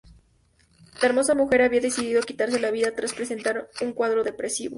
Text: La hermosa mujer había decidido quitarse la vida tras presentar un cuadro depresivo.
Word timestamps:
La 0.99 1.09
hermosa 1.09 1.35
mujer 1.35 1.61
había 1.61 1.79
decidido 1.79 2.23
quitarse 2.23 2.59
la 2.59 2.71
vida 2.71 2.95
tras 2.95 3.13
presentar 3.13 3.69
un 3.83 3.93
cuadro 3.93 4.23
depresivo. 4.23 4.69